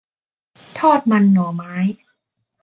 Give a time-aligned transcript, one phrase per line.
[0.79, 1.73] ทอดมันหน่อไม้